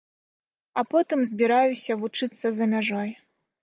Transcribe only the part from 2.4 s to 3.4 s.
за мяжой.